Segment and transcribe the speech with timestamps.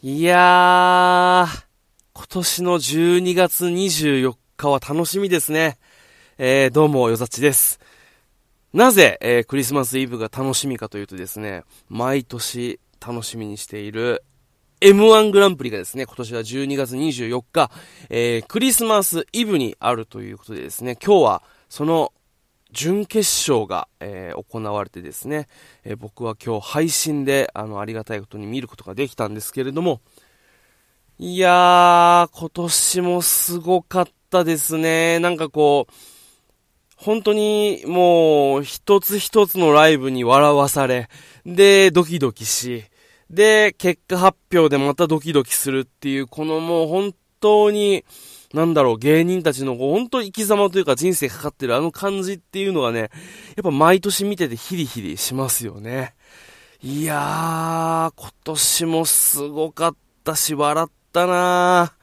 [0.00, 1.64] いやー、
[2.14, 5.76] 今年の12月24日は楽しみですね。
[6.38, 7.78] えー、どうも、よざちです。
[8.72, 14.24] なぜ、えー、クリスマスイブが楽しみかというとですね、毎年楽しみにしている
[14.80, 17.70] M1 グランプリがですね、今年は12月24日、
[18.08, 22.12] えー、クリスマスイブにあるということでですね、今日はその
[22.70, 25.48] 準決勝が、えー、行われてですね、
[25.84, 30.00] えー、僕は今日配信で、あの、ありがたいことに見ることができたんですけれども、
[31.18, 35.18] いやー、今年もすごかったですね。
[35.18, 35.92] なんかこう、
[36.96, 41.08] 本当にもう一つ一つのライブに笑わされ、
[41.46, 42.84] で、ドキドキし、
[43.30, 48.04] で、結果発表でまたドキドキするっていう、このもう本当に、
[48.54, 53.10] なんだろう、芸人たちの本当生き様というか人生かかってるあの感じっていうのがね、やっ
[53.62, 56.14] ぱ毎年見ててヒリヒリしますよね。
[56.82, 61.98] いやー、今年もすごかったし、笑ったなー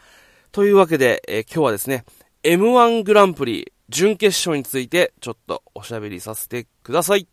[0.51, 2.05] というわけで、えー、今日はですね、
[2.43, 7.27] M1 グランプリ準決勝についてちょっとおしゃべりさせてください。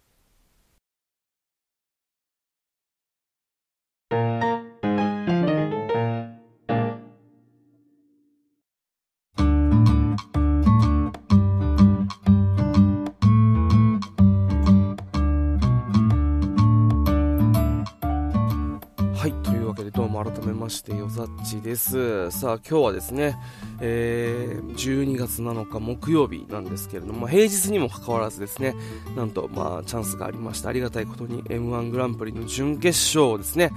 [20.82, 22.32] してよざっちです。
[22.32, 23.38] さあ今日はですね、
[23.80, 28.74] えー、12月7日木曜日なんですけれども平日にもかかわらずですね
[29.14, 33.70] なんとまあチャンスがありましたありがたいことに m 1グランプリの準決勝をですね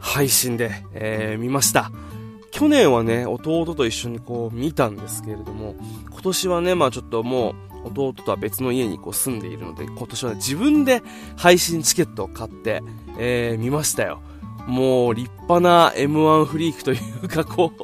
[0.00, 1.92] 配信で、えー、見ました。
[2.50, 5.76] 去年はね弟と一緒にこう見たんですけれども
[6.10, 11.00] 今年はねまあちょっともう弟とは別の家にこう住んでいるので今年は、ね、自分で
[11.36, 12.82] 配信チケットを買って、
[13.18, 14.20] えー、見ましたよ。
[14.68, 17.82] もう立派な M1 フリークというか、こう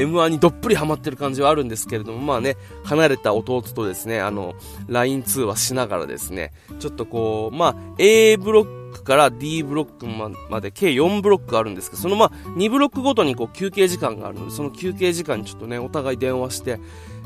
[0.00, 4.54] M1 にどっぷりハマってる感じはあるんですけれども、まあね、離れた弟とですね、あの、
[4.86, 10.06] LINE 通話しながらですね、ちょっとこう、まあ、A ブロックから D ブロック
[10.48, 16.78] まで計4ブロックあるんですけど、そのまあ、2ブロックごとにこう休憩時間があるので、その休憩時間にちょっとね、お互い電話して、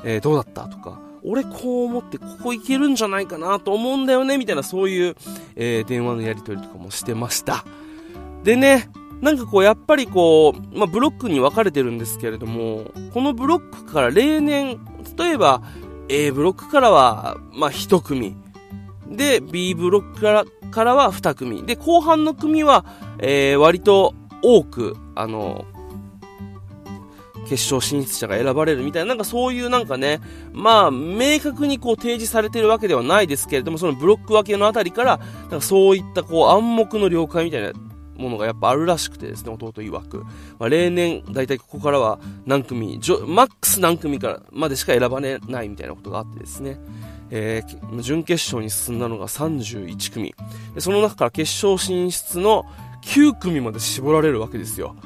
[0.05, 5.17] えー、どうだったとか、俺こう思ってここ行けるんじゃないかなと思うんだよね、みたいなそういう、
[5.57, 7.67] えー、電話のやり取りとかもしてました。
[8.47, 8.89] でね、
[9.21, 14.79] なんかこう、やっぱりこう、まあ、ブロックに分かれてるんですけれども、このブロックから例年、
[15.19, 15.63] 例えば、
[16.09, 18.37] A ブロックからは、まあ、1組。
[19.11, 21.67] で、B ブロックからからは2組。
[21.67, 22.85] で、後半の組は、
[23.19, 25.65] えー、割と多く、あの、
[27.49, 30.21] 決勝進出者が選ばれるみたいな、なんかそういうなんかね、
[30.53, 37.73] まあ、明確にこう提示されてるわけではないですけれども、そのブロック分けのあたりから、なんかそういったこう暗黙の了解みたいな
[38.17, 40.25] ものがやっぱあるらしくてですね、弟曰く。
[40.59, 46.79] まあ、例年、だいたいここからは何組、マックス何組からまでしか選ばれないみたいなことがあってですね、
[47.31, 50.35] えー、準決勝に進んだのが31組
[50.75, 50.81] で。
[50.81, 52.65] その中から決勝進出の
[53.03, 54.97] 9組まで絞られるわけですよ。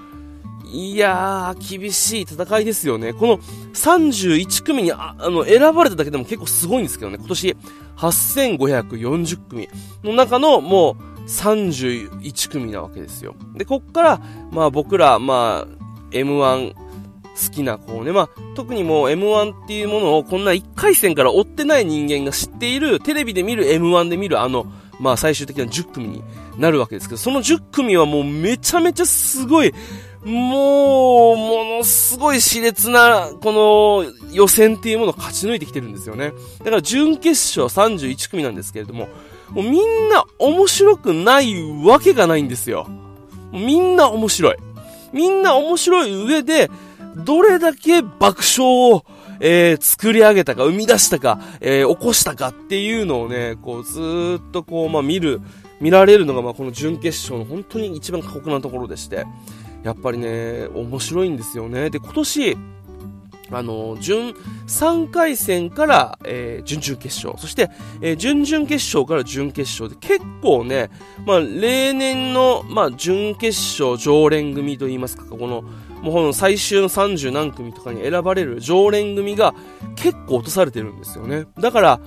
[0.72, 3.12] いやー、厳しい戦いですよね。
[3.12, 3.38] この
[3.74, 7.56] 31組にあの選ばれただけでも結構すごいんですけどね、今年
[7.96, 9.68] 8540組
[10.04, 13.34] の中のもう31組なわけですよ。
[13.54, 14.20] で、こっから、
[14.50, 15.80] まあ僕ら、まあ、
[16.10, 24.66] M1 好きな子をね、まあ、特にもう M1 っていうものをこんな1回戦から追ってない人間が知っている、テレビで見る M1 で見るあの、
[24.98, 26.22] まあ最終的な10組に
[26.58, 29.72] なるわけですけど、その10組はもうめちゃめちゃすごい、
[30.24, 36.32] もう、ものすごい熾烈な、この予選っていうものを勝ち抜いてきてるんですよね。
[36.58, 39.08] だから準決勝31組なんですけれども、
[39.52, 42.88] もうみんな面白くないわけがないんですよ。
[43.52, 44.56] みんな面白い。
[45.12, 46.70] みんな面白い上で、
[47.16, 49.04] どれだけ爆笑を、
[49.40, 55.40] えー、作り上げたか、生み出したか、えー、起こしたかっていうのをね、こう、ずっとこう、まあ、見る、
[55.80, 59.24] 見られるのが、まあ、この準決勝の本当に一番過酷なところでして、
[59.82, 61.90] やっぱりね、面白いんですよね。
[61.90, 62.56] で、今年、
[63.52, 64.34] あの、準
[64.66, 67.70] 3回戦から、えー、準々決勝、そして、
[68.00, 70.90] えー、準々決勝から準決勝で結構ね、
[71.26, 75.62] まあ、例年の、まあ、準決勝常連組といいますか、この、
[76.02, 79.54] もうこの最終の30何組とかに選ばれる常連組が
[79.96, 81.46] 結構落とされてるんですよね。
[81.58, 82.00] だから、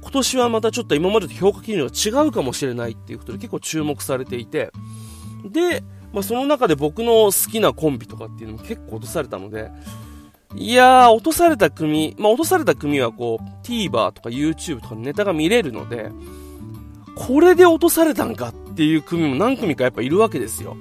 [0.00, 4.70] 今年はまたちょっと今までと評価基準が違うかもしれないっていうことで結構注目されていて、
[5.44, 5.82] で、
[6.12, 9.70] まあ、その中で僕の好きなコンビとかっていうのも結構落とされたので、
[10.54, 16.10] いやー、落とされた組、まあ、落とされた組はこう、TVer とか YouTube とかネタが見れるので、
[17.16, 20.76] これで落とされたんかっていう組も何組かやっぱいるわけですよ。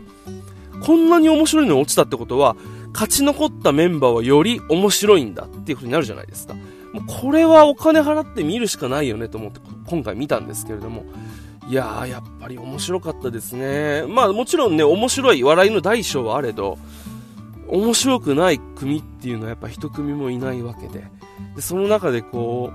[0.81, 2.55] こんなに面白いのに落ちたってことは、
[2.93, 6.53] 勝ち残ったメンバーはより面白いんだっていうことになるじゃないですか。
[6.93, 11.03] もうこれはお金払って見るしかないよねと思って今回見たんですけれども、
[11.67, 14.03] いやー、やっぱり面白かったですね。
[14.07, 16.77] まあもちろんね、面白い笑いの大小はあれど、
[17.67, 21.05] 面白くない組っていうのはやっぱ一組もいないわけで。
[21.55, 22.71] で、その中でこ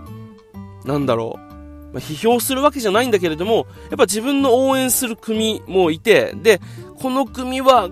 [0.84, 1.50] う、なんだろう、
[1.92, 6.60] まあ、批評するわけじゃないんだけれども、やっぱ自分の応援する組もいて、で、
[6.98, 7.88] この組は、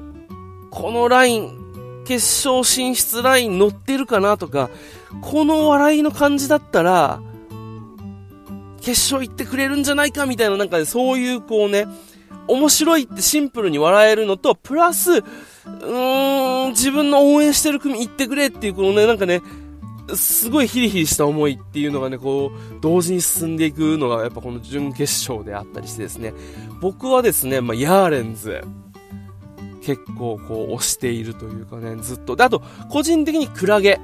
[0.71, 4.71] このライン、決勝進出ライン乗ってるかなとか、
[5.21, 7.21] この笑いの感じだったら、
[8.81, 11.87] 決勝行ってくれるんじゃないかみたいな、なんかね、そういうこうね、
[12.47, 19.43] 面白いってシンプルに笑えるのと、プラス、ーん、自分の応援してる組行ってくれっていう、このね、なんかね、
[20.15, 26.33] すごいヒリヒリした思いっていうのがね、こう、同時に進んでいくのが、やっぱこの準決勝であったりしてですね、
[26.81, 28.63] 僕はですね、まあ、ヤーレンズ、
[29.83, 32.37] 結構こう、推しているというかね、ずっと。
[32.37, 34.01] で、あと、個人的にクラゲ。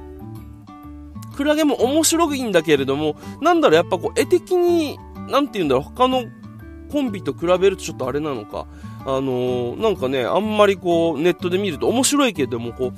[1.35, 4.97] クラゲも面白いんだけれども、なんだろう、やっぱこう、絵的に、
[5.29, 6.23] なんて言うんだろう、他の
[6.91, 8.67] コンビと比べるとちょっとあれなのか、
[9.05, 12.93] あのー、なんかね、あんまりこう、ネットで見ると面白いけども、こう、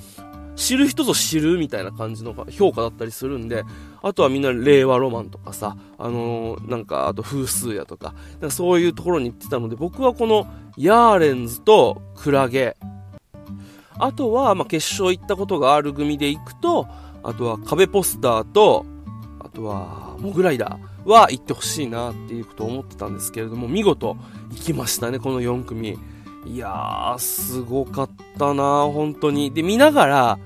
[0.56, 3.63] 知る人ぞ知るみたいな感じの評価だったりするんで、
[4.01, 12.77] あとはみんな令和ロマンとかさ、あのー、なんか、あと風数やとか、かそういうところに行ってたので、僕はこのヤーレンズとクラゲ、
[14.00, 16.88] あとは、ま、決勝行ったことがある組で行くと、
[17.24, 18.86] あとは壁ポスターと、
[19.39, 24.18] あとはモグライダーは行ってほしいなっていうことを思ってたんですけれども、見事
[24.51, 25.98] 行きましたね、この4組。
[26.45, 29.51] いやー、すごかったな本当に。
[29.51, 30.39] で、見ながら、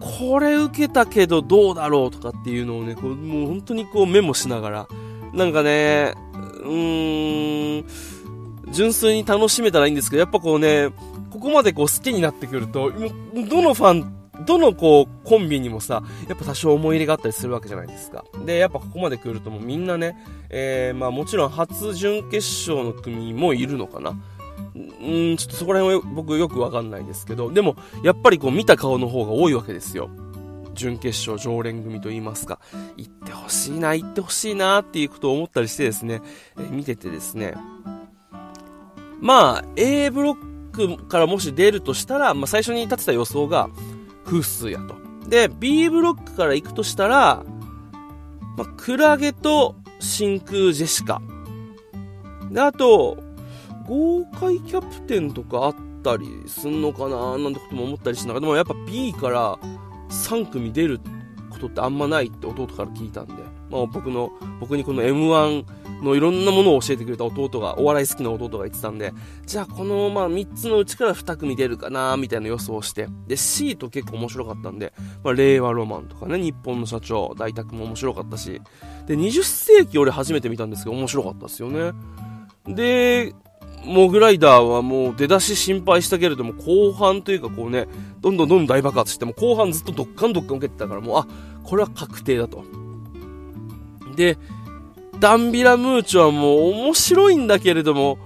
[0.00, 4.88] これ受けたけどどうだろうとかっていうのをね、こうもう本当にこうメモしながら、
[5.32, 6.14] なんかね、
[6.62, 7.84] うーん、
[8.70, 10.90] 純粋に楽しめたらいいんですけど、やっぱこうね、
[11.30, 12.92] ここまでこう好きになってくると、
[13.48, 18.24] どのファンどのこう、コンビにもさ、やっぱ多少思い入れがあったりするわけじゃないですか。
[18.44, 20.16] で、やっぱここまで来るともうみんなね、
[20.50, 24.16] えー、まあもちろん初準決勝の組もいるのかな。
[24.74, 30.10] うん、ちょっとそこら辺は僕よくわかんないですけど、でも、やっぱりこう見た顔の方が多いわけですよ。
[30.74, 32.60] 準決勝常連組と言いますか、
[32.96, 36.22] 行ってほしいな、行ってほしいなっていうことを思ったりしてですね、
[36.56, 37.54] えー、見ててですね、
[39.20, 40.36] まあ、A ブロッ
[40.72, 43.68] クからもし出るとしたら、まあ最初に立てた予想が、
[44.28, 44.94] 風数やと。
[45.28, 47.44] で、B ブロックから行くとしたら、
[48.56, 51.22] まあ、クラゲと真空ジェシカ。
[52.50, 53.16] で、あと、
[53.86, 59.58] 豪快キャプテンとかあったりすんのかななんてことも思ったりしながら、でもやっぱ B から
[60.10, 61.17] 3組出るっ
[61.58, 63.34] ことってあんまないって弟から聞いたんで、
[63.70, 65.64] まあ僕の、僕にこの M1
[66.02, 69.12] のいろんなものを教えてくれた弟が、お笑い好きな弟が言ってたんで、
[69.46, 74.92] じゃあこの、まあ、3つのうちから2組出るかな、みたいな予想をして、で、C と結構面白かったんで、
[75.24, 78.62] まあ、令和ロマンとかね、日本の社長、大宅も面白かったし、
[79.06, 81.92] で、20世紀俺初めて見たんですけど、面白かったですよね。
[82.66, 83.34] で、
[83.84, 87.86] モグライダーはもう出だし心配したけれども、後半というかこうね、
[88.20, 91.26] どんどんどんどん大爆発しても、後半ずっとドッカンドッカン受けてたから、もう、あ、
[91.64, 92.64] これは確定だと。
[94.16, 94.36] で、
[95.20, 98.18] ダンビラムーチョはもう面白いんだけれども、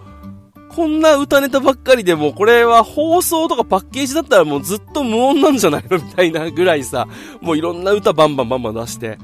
[0.75, 7.06] こんな歌ネタばっかりでも、これは放送とかパッケージだったらもうずっと無音なんじゃないのみたいなぐらいさ、
[7.42, 9.18] もういろんな歌バンバンバンバン出して、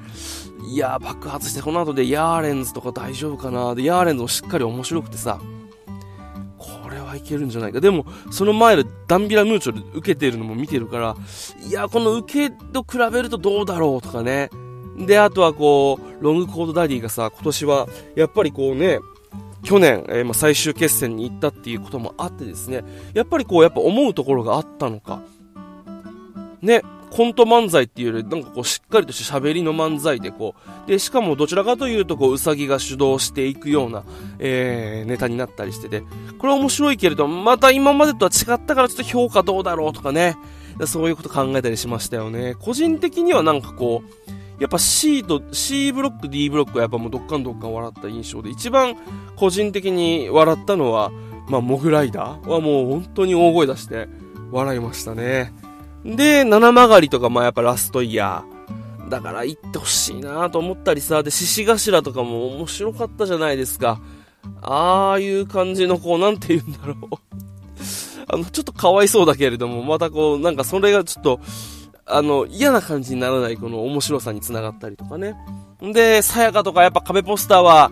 [0.71, 5.41] いやー爆発して、この後でヤーレンズとか大丈夫かなで、ヤーレンズもしっかり面白くてさ、
[7.19, 7.81] いけるんじゃないか。
[7.81, 11.17] でも、その前でダンビラムーチョで受けてるのも見てるから、
[11.69, 14.51] いや、この受けと比べるとどうだろうとかね、
[15.07, 18.99] で、あとはこう、ロングコードダディがさ、今年は、やっぱりこうね、
[19.63, 22.85] 去年、えー、まあ、最終決戦に行ったっていうこともあってですね、
[23.15, 25.21] やっぱりこう、やっぱ思うところがあったのか。
[26.63, 30.55] ね、コント漫才っていうより、なんかこう、しっかりとした喋りの漫才でこ
[30.87, 34.05] う、で、しかもどちらかというと、こう、うさぎが主導していくような、
[34.39, 36.03] えー、ネタになったりしてて、
[36.39, 40.37] これは面白いけれど、また今までとは違ったからちょっと評価どうだろうとかね、
[40.87, 42.55] そういうこと考えたりしましたよね。
[42.61, 48.97] 個人的にはなんかこう、やっぱ C と、C ブロック、D ブロックはやっぱもうどっかんどっかん笑った印象で、一番
[49.37, 51.11] 個人的に笑ったのは、
[51.49, 54.09] まあ、モグライダーはもう本当に大声出して
[54.51, 55.53] 笑いましたね。
[56.05, 58.59] で、七曲りとかまあやっぱラストイヤー。
[59.09, 64.01] だから行ってほしいなと思ったりさ、で、獅子頭とかも面白かったじゃないですか。
[64.61, 67.17] ああいう感じのこう、なんて言うんだろう。
[68.29, 71.41] あの、ちょっとかわいそうだけれども、またこう、なんかそれがちょっと、
[72.07, 75.35] あの、嫌な感じにならないこの面白さにつながったりとかね。
[75.81, 77.91] で、さやかとかやっぱ壁ポスターは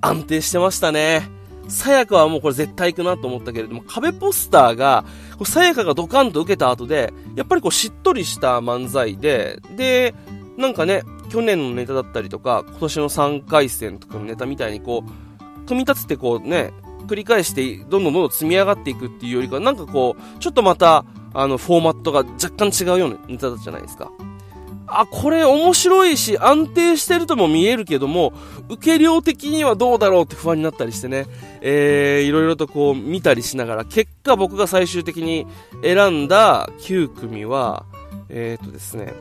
[0.00, 1.33] 安定してましたね。
[1.68, 5.04] さやかはもうこれ絶対行くなと思ったけれども、壁ポスターが、
[5.44, 10.14] さやかがドカンと受けた後で、やっぱりこうしっとりした漫才で、で、
[10.56, 16.72] なんかね、去年のネタだったりとか、今年の3回戦とかのネタみたいにこう、組み立ててこうね、
[17.06, 24.10] 繰り返して、どんどんどんどん積み上がっていくっていうよりか、なんかこう、ちょっとまた、あの、フォーマットが若干違うようなネタだったじゃないですか。
[24.86, 28.32] あ、これ面白いし、安定してるとも見えるけども、
[28.68, 31.26] 受け量的にはどうだろうって不安になったりしてね、
[31.60, 35.46] えー、いろいろとこう見たりしながら、結果僕が最終的に
[35.82, 37.86] 選んだ9組は、
[38.28, 39.14] えーとですね、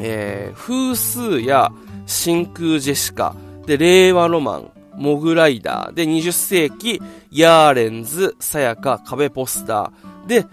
[0.00, 1.72] えー、風数や
[2.06, 3.34] 真空ジェシカ、
[3.66, 10.46] で、令和ロマン、モグライダー、で、20世紀、ヤーレンズ、さやか、壁ポスター、で、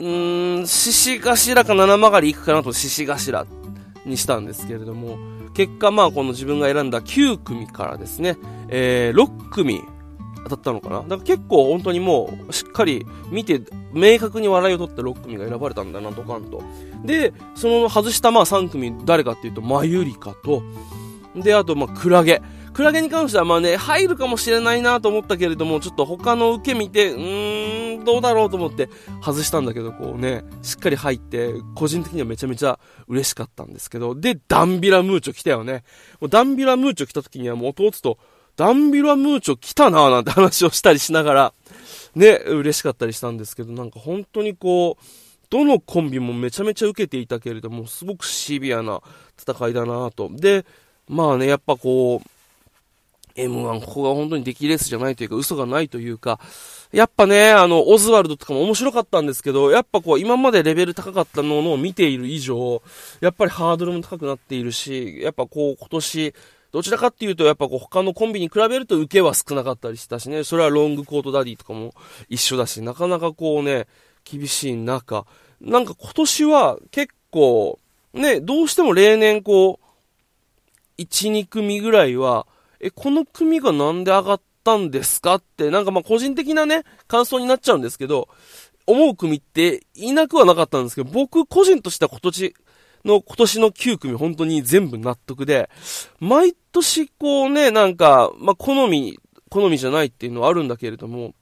[0.00, 3.46] ーん、獅子頭か七曲り行くかなと獅子頭
[4.06, 5.18] にしたんですけれども、
[5.54, 8.36] 結果まあこの自分が選んだ9組からですね、
[8.68, 9.82] えー、6組
[10.44, 11.02] 当たったのかな？
[11.02, 13.60] だから結構本当にもうしっかり見て
[13.92, 16.62] 明確に笑いを取った6組が選ばれたんだなとかんと。
[17.04, 20.62] で、その外したまあ3組誰かっていうと、マユリカと、
[21.34, 22.40] で、あとまあクラゲ。
[22.78, 28.88] クラゲに関してはまあね、入るかもしれないなと思ったけれども、ちょっと他の受け見て、うーん、どうだろうと思って
[29.20, 35.82] 外したんだけど、こうね、しっかり入って、個人的にはめちゃめちゃ嬉しかったんですけど、で、ダンビラムーチョ来たよね。
[36.20, 38.18] もうダンビラムーチョ来た時にはもう弟と、
[38.54, 41.52] ダンビラムーチョ来たなぁなんて話をしたりしながら、
[42.14, 45.04] ね、嬉しかったりしたんですけど、なんか本当にこう、
[45.50, 49.02] どのコンビもめちゃめちゃ受けていたけれども、すごくシビアな
[49.36, 50.30] 戦いだなぁと。
[50.32, 50.64] で、
[51.08, 52.37] まあね、やっぱこう、
[53.38, 56.40] M1、ここが本当に出来レースじゃないというか、嘘がないというか、
[56.92, 62.82] やっぱね、あの、オズワルドとかも面白かったんですけど、やっぱこう、今までレベル高かったものを見ている以上、
[63.20, 66.34] やっぱりハードルも高くなっているし、やっぱこう、今年、
[66.70, 71.94] どちらかっていうと、やっぱこう、他のコンビに比べると受けは少なかったりしたしね、それはロングコートダディとかも
[72.28, 73.86] 一緒だし、なかなかこうね、
[74.24, 75.26] 厳しい中、
[75.60, 77.78] なんか今年は結構、
[78.12, 82.46] ね、どうしても例年こう、1、2組ぐらいは、
[82.80, 85.36] え、この組がなんで上がったんですか？
[85.36, 88.28] って、なんかまあ個人的なね、感想になっちゃうんですけど、
[88.86, 92.54] 思う組っていなくはなかったんですけど、僕個人としては今年
[93.04, 95.68] の、今年の9組本当に全部納得で、
[96.20, 99.18] 毎年こうね、なんか、まあ好み、
[99.50, 101.34] 好みじゃないっていうのはあるんだけれども、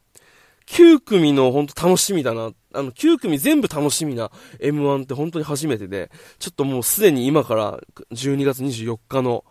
[0.67, 2.51] 9組の本当楽しみだな。
[2.73, 7.79] あの、9組全部楽しみな M1 って本当に初めてで、ちょっともうすでに今から
[8.11, 9.45] 12月24日の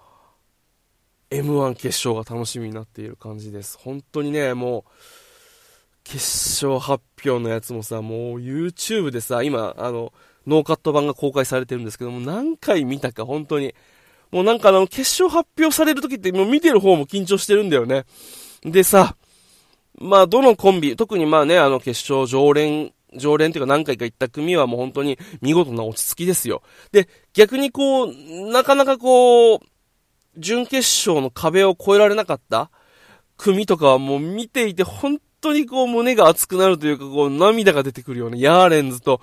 [1.30, 3.78] M1 決勝が楽しみになっている感じです。
[3.78, 4.90] 本当にね、もう、
[6.04, 6.16] 決
[6.64, 10.12] 勝発表のやつもさ、もう YouTube でさ、今、あの、
[10.47, 13.75] ノーカット版が公開されてるんですけども、何回見たか、本当に。
[14.30, 18.04] もうなんかあの、決勝発表される時って、もう見てる方も緊張してるんだよね。
[18.62, 19.16] でさ、
[19.99, 26.62] まあ、どのコンビ、特にまあね、あの、決勝常連、常連っていうか何回か行った組はもう本当に見事な落ち着きですよ。
[26.92, 28.12] で、逆にこう、
[28.52, 29.61] なかなかこう、
[30.38, 32.71] 準決勝の壁を越えられなかった
[33.37, 39.21] 組とかはもう見ていて本当にこう胸が熱くなるというかこう涙が出てくるようなヤーレンズと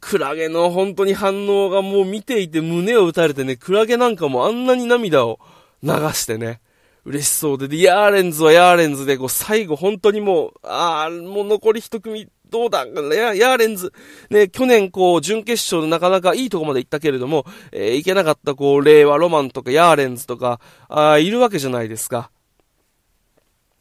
[0.00, 5.40] クラゲの本当に反応がもう見ていて胸を打たれてね、クラゲなんかもあんなに涙を
[5.82, 6.60] 流してね、
[7.04, 12.86] 嬉しそうで、で、ヤーレンズはヤーレンズで、こう最後本当にもう、ああ、もう残り一組どうだ？
[13.14, 13.92] ヤヤーレンズ、
[14.30, 22.30] ね、去年こう、準決勝でなかなかいいとこまで行ったけれども、えー、行けなかったこう、令和ロマンとかヤーレンズとか、あいるわけじゃないですか。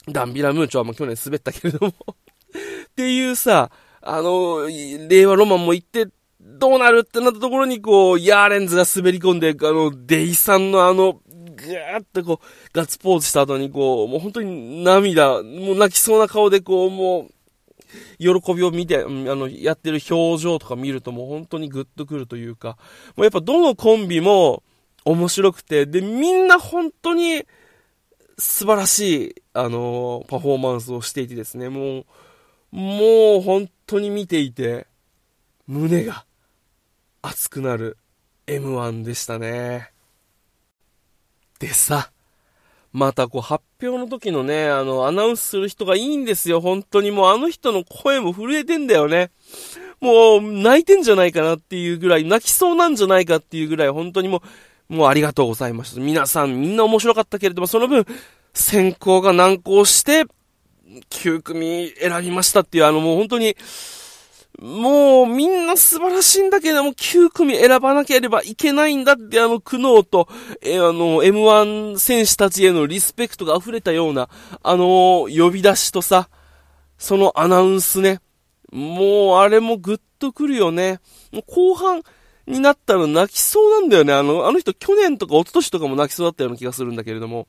[0.09, 1.93] ダンビラムーチョはもう去年滑ったけれども。
[1.95, 4.67] っていうさ、あの、
[5.07, 6.07] 令和ロマンも行って、
[6.39, 11.21] どうなるってなったところにこう、ヤーレンズが滑り込んで、あの、デイさんのあの、
[11.55, 17.34] ぐーってこう、ガッツポーズした後にこう、もう本当に涙、もう泣きそうな顔でこう、もう、
[18.19, 22.77] 喜びを見て、あの、やってる表情とか見るともう本当にグッとくるというか、
[23.15, 24.63] もうやっぱどのコンビも
[25.05, 27.43] 面白くて、で、みんな本当に
[28.37, 32.05] 素晴らしい、あのパフォーマンスをしていてですね、もう、
[32.71, 34.87] もう本当に見ていて、
[35.67, 36.25] 胸が
[37.21, 37.97] 熱くなる
[38.47, 39.91] M1 でしたね。
[41.59, 42.11] でさ、
[42.95, 47.11] またこう発表の時のね、あの、アナウンスする人がいいんですよ、本当に。
[47.11, 49.31] もうあの人の声も震えてんだよね。
[49.99, 54.41] もう泣いてんじゃないかなっていうぐらい、泣きそうなんじゃないかっていうぐらい、本当にも
[54.89, 55.99] う、もうありがとうございました。
[55.99, 58.05] 皆さんみんな面白かったけれども、その分、
[58.53, 60.23] 選考が難航して、
[61.09, 63.57] 9組選びましたっていう、あのもう本当に、
[64.59, 70.29] もうみんな素晴らしいんだけども、9組選ばなければいけないんだってあの苦悩と、
[70.61, 74.29] え、あの、M1 選手たちへのリスペクトが溢れたような、
[74.63, 76.29] あの呼び出しとさ、
[76.97, 78.21] そのアナウンスね。
[78.71, 80.99] もうあれもグッとくるよね。
[81.31, 82.01] もう後半
[82.47, 84.13] になったら泣きそうなんだよね。
[84.13, 87.47] あの、あの人去年とか一昨年とかも泣きそうだったような気がするんだけれども。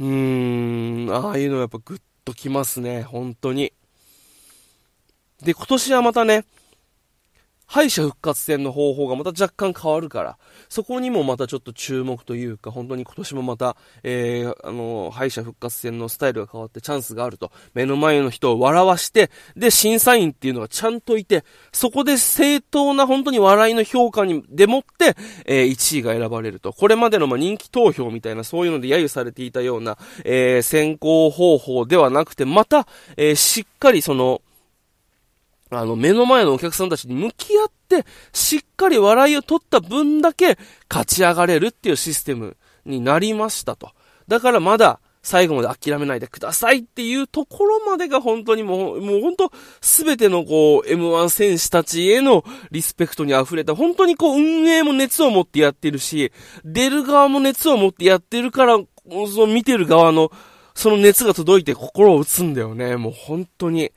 [0.00, 3.02] うーん、ああいうのやっぱグッときますね。
[3.02, 3.72] 本当に。
[5.42, 6.44] で、今年はまたね、
[7.72, 10.36] 敗者復活戦の方法がまた若干変わるから、
[10.68, 26.74] そこにもまたちょっと注目というか、本当に今年もまた、えー、あの、敗者復活戦のスタイルが変わってチャンスがあると、目の前の人を笑わして、で、審査員っていうのがちゃんといて、そこで正当な本当に笑いの評価に、でもって、えー、1位が選ばれると。
[26.74, 29.96] これまでのま人気投票みたいな、そういうので揶揄されていたような、
[30.26, 34.42] えー、選考方法ではなくて、また、えー、しっかりその、
[35.78, 43.90] あの、目の前のお客さんたちに向き合って、しっかり笑いを取った分だけ勝ち上がれるっていうシステムになりましたと。
[44.28, 56.32] だからまだ最後まで諦めないでくださいっていうところまでが本当にもう、もう本当すべてのこう M1 選手たちへのリスペクトに溢れた、本当にこう運営も熱を持ってやってるし、
[56.64, 60.30] 出る側も熱を持ってやってるから、その見てる側の
[60.74, 62.96] その熱が届いて心を打つんだよね。
[62.96, 63.92] もう本当に。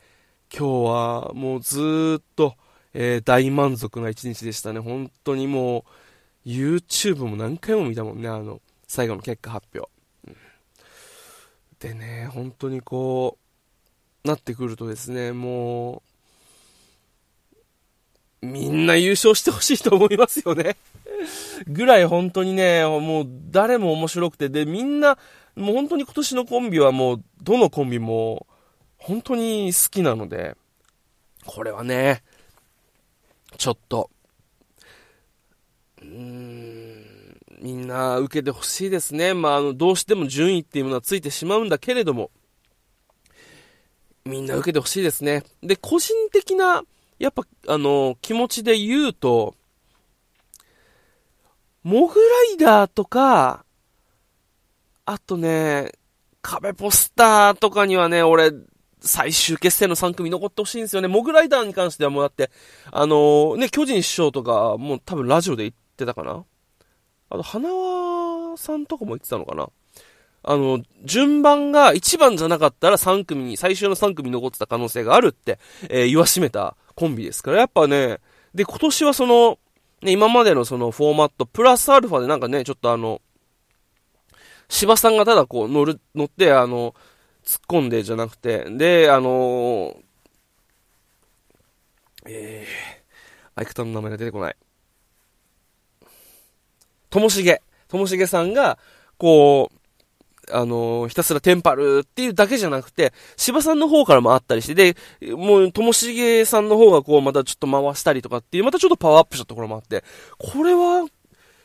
[0.57, 2.55] 今日はもうずっと、
[2.93, 4.79] えー、大満足な一日でしたね。
[4.79, 5.83] 本当にも
[6.45, 9.89] う、YouTube も何回も見たもんね、あの、最後の結果発表。
[10.25, 10.35] うん、
[11.79, 13.37] でね、本当にこ
[14.23, 16.03] う、なってくるとですね、も
[18.41, 20.77] う、みんな優勝してほしいと思いますよね。
[21.67, 25.17] ぐらい本当にね、もう誰も面白くて、で、みんな、
[25.57, 28.47] もう本当に今年のコンビはもう、どのコンビも、
[29.05, 30.57] 本当に好きなので、
[31.45, 32.23] これはね、
[33.55, 34.09] ちょっと、
[36.01, 37.05] うーん、
[37.61, 39.35] みんな受けてほしいですね。
[39.35, 42.31] まあ、あの、どうしても順位っていうものはついてしまうんだけれども、
[44.25, 45.43] みんな受けてほしいですね。
[45.61, 46.81] で、個人的な、
[47.19, 49.53] やっぱ、あの、気持ちで言うと、
[51.83, 53.65] モグライダーとか、
[55.05, 55.91] あとね、
[56.41, 58.51] 壁ポスターとかにはね、俺、
[59.05, 61.07] 最終決戦の3組残ってほしいんですよね。
[61.07, 62.51] モグライダーに関してはもうだって、
[62.91, 66.43] あのー、ね、巨人師匠とか、もう多分ラジオで言ってたかな。
[67.29, 69.69] あと、花輪さんとかも言ってたのかな。
[70.43, 78.19] あの、順番が1番じゃなかったら3組に、最終の3組残ってた可能性があるって、えー、言わしめたコンビですから、やっぱね、
[78.53, 79.57] で、今年はその、
[80.01, 83.21] ね、今までのそのフォーマット、プラスアルファでなんかね、ちょっとあの、
[84.69, 86.93] 芝さんがただこう乗る、乗って、あの、
[87.45, 89.95] 突っ込んでじゃなくて、で、あのー、
[92.27, 94.55] えー、相方の名前が出てこない。
[97.09, 97.61] ともしげ。
[97.87, 98.79] ともしげさんが、
[99.17, 99.75] こう、
[100.51, 110.03] あのー、ひたすらテンパるっていうだけじゃなくて、芝さんの方からもあったりして、で、もう、ともしげさんの方がこう、またちょっと回したりとかっていう、またちょっとパワーアップしたところもあって、
[110.37, 111.05] これは、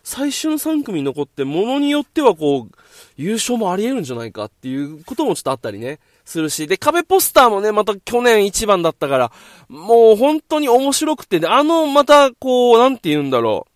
[0.03, 2.77] 最終の3組残って、ものによってはこう、
[3.17, 9.33] 優勝もあり得るんじゃないかっていうこともちょっとあったりね、するし、で、壁ポスターもね、また去年1番だったから、
[9.69, 13.71] もう本当に面白くてね、あの、またこう、なんて言うんだろう。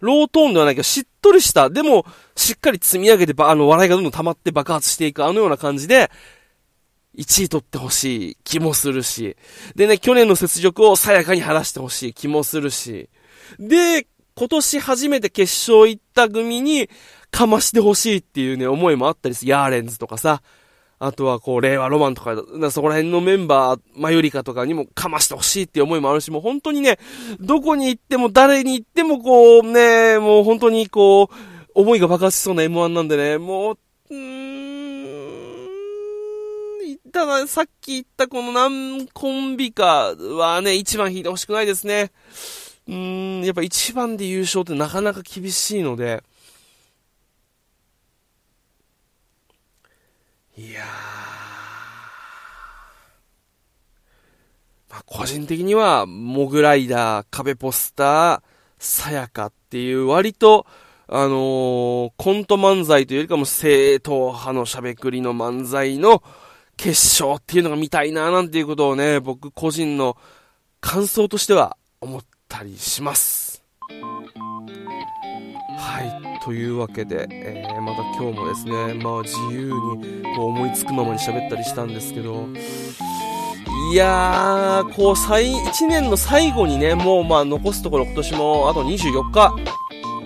[0.00, 6.10] ロートーンではないけど、しっとりした、でも、しっかり積み上げてば、あの、笑いがどんどん溜まって爆発していく、あのような感じで、
[7.16, 9.36] 1位取ってほしい気もするし。
[9.74, 13.08] でね、去年の雪辱をさやかに晴らしてほしい気もするし。
[13.58, 14.06] で、
[14.38, 16.90] 今年初めて決勝行った組に、
[17.30, 19.50] かましてほしいっていうね、思いもあったりする。
[19.50, 20.42] ヤーレンズとかさ。
[20.98, 22.34] あとはこう、令和ロマンとか、
[22.70, 26.98] そこら辺のメンバー、マユリカとかにもかましてほしいっていう思いもあるし、もう本当にね、
[27.38, 31.34] どこに行っても誰に行ってもこう、ね、もう本当にこう、
[31.74, 33.78] 思いが爆発しそうな M1 なんでね、もう、
[34.10, 34.46] うーん、
[37.12, 42.10] たださっき言ったこの何コンビかはね、一番引いてほしくないですね。
[42.88, 46.22] うーん、やっぱ一番で優勝ってなかなか厳しいので、
[50.56, 50.84] いやー、
[54.90, 58.42] まあ、個人的には、モグライダー、壁ポスター、
[58.78, 60.66] さやかっていう割と、
[61.08, 66.22] あのー、コント漫才というよりかも正統派のしゃべくりの漫才の
[66.76, 70.16] 決勝っていうのが見たいななんていうことをね、僕個人の
[70.80, 73.62] 感想としては思ったりします。
[75.78, 76.40] はい。
[76.44, 82.48] というわけで、えー、また今日もですね、まあ自由にこう思いつくままに喋ったりしたんですけど、
[83.92, 89.54] いやー、こう、最、1年の最後にね、もうまあ残すところ今年もあと24日、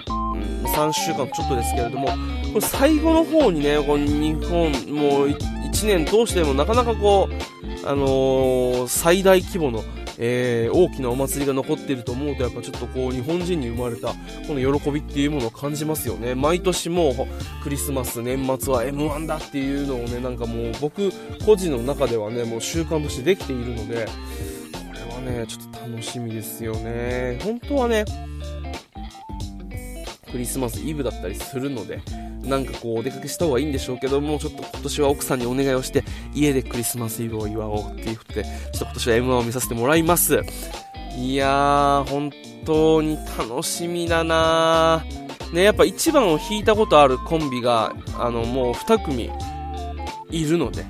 [0.08, 2.14] うん、3週間ちょっとですけれども、こ
[2.54, 9.82] れ最後の方にね、この日本、もう1年通してもなかなかこう、あのー、最大規模の、
[10.22, 14.08] えー、大きなお祭りが残っていると思うと、やっぱちょっとこう、日本人に生まれた、
[14.46, 16.34] この喜びっていうものを感じますよね。
[16.34, 17.14] 毎年もう、
[17.62, 21.10] クリスマス、年末は M1 だっていうのをね、なんかもう、僕、
[21.46, 27.38] 個人の中ではね、もう習慣としてできているので、これはね、ちょっと楽しみですよね。
[27.42, 28.04] 本当はね、
[30.30, 32.02] クリスマスイブだったりするので、
[32.42, 40.40] なんかこうお出かけした方がいいんでしょうけども、ちょっと今年は奥さんにお願いをして、家でクリスマスイブを祝おうっていうことで、ちょっと今年は M1 を見させてもらいます。
[41.16, 42.30] いやー、本
[42.64, 45.04] 当に楽しみだな
[45.52, 49.30] ね、やっぱ1番を弾いたことあるコンビが、あの、もう2組
[50.30, 50.84] いるので、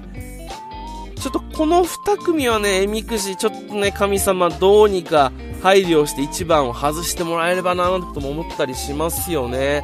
[1.17, 5.33] ちょっとこの2組はね、えみくじ、ちょっとね、神様どうにか
[5.63, 9.83] 配慮して1番を外してもらえればなーなんてことも思ったりしますよね。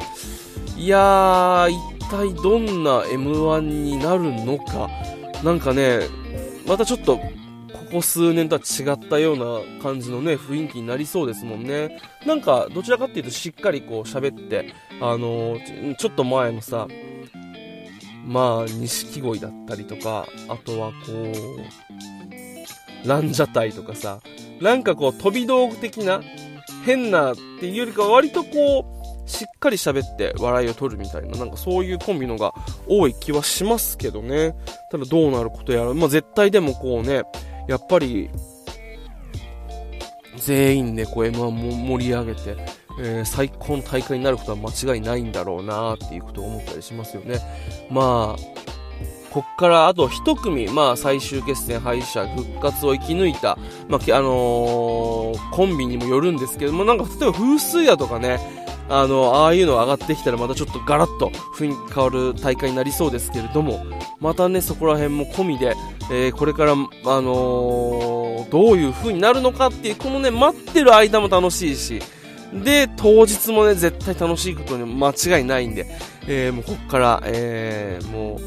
[0.77, 4.89] いやー、一体どんな M1 になるのか。
[5.43, 6.01] なんかね、
[6.67, 7.23] またちょっと、こ
[7.93, 11.99] こ数年とは違ったような感じのね、雰囲気になりそうですもんね。
[12.27, 16.87] なんか、どちらかっていうとしっかりこう喋って、あのー、ちょっと前のさ、
[18.27, 24.19] まあ、錦鯉だったりとか、あとはこう、ランジャタイとかさ、
[24.61, 26.21] なんかこう飛び道具的な、
[26.85, 28.96] 変なっていうよりか割とこう、
[29.27, 32.53] しっかり喋って笑いを取るみたいな、なんかそういうコンビのが
[32.87, 34.55] 多い気はしますけどね。
[34.91, 37.23] ただどうなることやら、まあ絶対でもこうね、
[37.67, 38.29] やっぱり、
[40.37, 42.55] 全員でこう M1 も盛り上げて、
[42.99, 47.39] えー、最高の大会になることは間違いないんだろうなっていうことを思ったりしますよね。
[47.89, 48.57] まあ、
[49.31, 58.39] こっからあと一組、まあ最終決戦敗者復活を生き抜いた、まあ、あのー、コンビにもよるんですけども、なんか例えば風水屋とかね、
[58.89, 63.85] あの、ああいうの上がってきたらまたちょっとガラッと雰囲気変わる大会になりそうですけれども、
[64.19, 65.75] またね、そこら辺も込みで、
[66.11, 72.01] えー、これから、あのー、どういう風になるのかっていう、このね、待ってる間も楽しいし、
[72.53, 75.85] で、当日もね、絶対楽しいことに間違いないんで、
[76.27, 78.39] えー、もうこっから、えー、もう、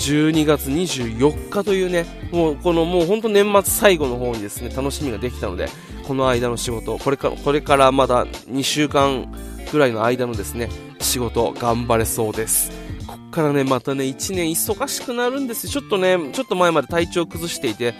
[0.00, 5.68] 12月24日というね、もうこのもう本当年末最後の方にですね、楽しみができたので、
[6.06, 9.30] この間の仕事、これからこれからまだ2週間
[9.70, 12.72] ぐらいの間のですね、仕事頑張れそうです。
[13.06, 15.72] こっからね、またね、1年忙しくなるんですよ。
[15.72, 17.94] ちょっとね、ちょっと前まで体調崩していて、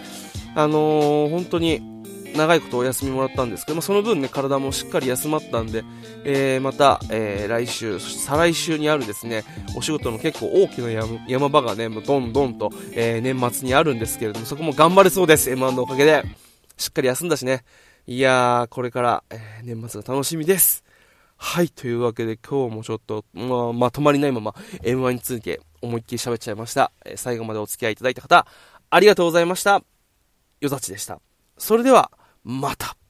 [0.55, 1.81] あのー、本当に、
[2.35, 5.83] 長いことお休みもらったんですけど、まあ、その分ね、体もしっかり休まったんで、
[6.23, 9.43] えー、また、えー、来週、再来週にあるですね、
[9.75, 10.89] お仕事の結構大きな
[11.27, 16.23] 山場がね、もうどんどんと、えー、年末にあるんですけれども、そこも頑張れそうです、M1 のおかげで。
[16.77, 17.63] しっかり休んだしね。
[18.07, 20.83] いやー、これから、えー、年末が楽しみです。
[21.37, 24.51] はい、というわけで今日もちょっと、まあ、まとまりないまま
[24.83, 26.91] M1 について思いっきり喋っちゃいました。
[27.05, 28.45] えー、最後までお付き合いいただいた方、
[28.89, 29.83] ありがとうございました。
[30.59, 31.19] よざちでした。
[31.57, 32.11] それでは、
[32.43, 33.00] また。